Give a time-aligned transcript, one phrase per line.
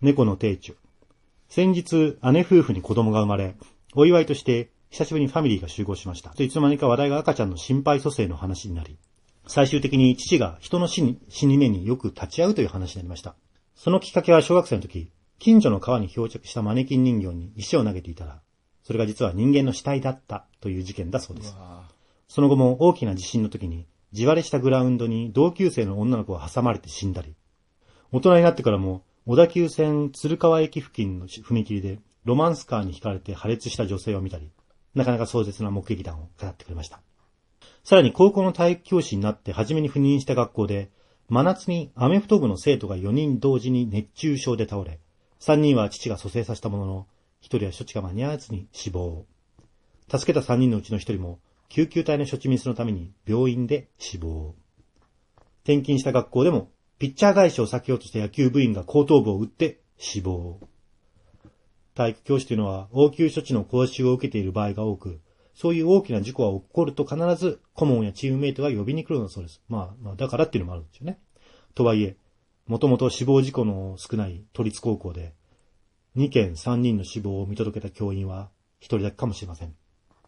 [0.00, 0.76] 猫の定中。
[1.50, 3.54] 先日、姉夫婦に子供が生まれ、
[3.94, 6.30] お祝いとして久しぶりにファミリーが集合しました。
[6.30, 8.96] といつの間にか話題が赤ちゃんの心肺蘇生の話になり、
[9.46, 13.34] 最終的に父が人の死に死に目によく立ち会うという話になりました。
[13.74, 18.40] そのきっかけは小学生の時、近所の川に漂着したマネキン人形に石を投げていたら、
[18.82, 21.54] それが実は人間の死体だったという事件だそうです。
[22.26, 27.34] その後も大きな地震の時に、地割れしたグラウンドに同級生の女の子が挟まれて死んだり、
[28.12, 34.50] 大人になってからも、小田急線鶴川駅付近の踏切でロマンスカーに惹かれて破裂した女性を見たり、
[34.94, 37.00] なかなか壮絶な目撃談を語ってくれました。
[37.84, 40.90] さらに高校の体育教師になって初めに赴任した学校で、
[41.28, 44.98] 真夏にアメフト部の生徒が4人同時に熱中症で倒れ、
[45.40, 47.06] 3人は父が蘇生させたものの、
[47.42, 49.26] 1人は処置が間に合わずに死亡。
[50.10, 54.54] 助けた3人のうちの1人も、救急隊の処置ミスのために病院で死亡。
[55.62, 60.60] 転勤した学校でも、ピッチャー返しを避けようとした野球部員が後頭部を打って死亡。
[61.94, 65.18] 体育教師というのは応急処置の講習を受けている場合が多く、
[65.54, 69.62] そういう大きな事故が起こると必ず顧問やチームメイトが呼びに来るのだそうです。
[69.66, 71.18] まあ、まあ、だからっていうのもあるんですよね。
[71.74, 72.18] とはいえ、
[72.66, 75.32] もともと死亡事故の少ない都立高校で、
[76.18, 78.50] 2件3人の死亡を見届けた教員は
[78.82, 79.74] 1人だけかもしれません。